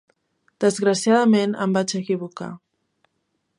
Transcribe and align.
Desgraciadament 0.63 1.53
em 1.67 1.77
vaig 1.77 1.95
equivocar. 2.01 2.51